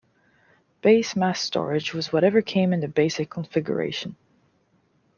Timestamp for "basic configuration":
2.87-4.15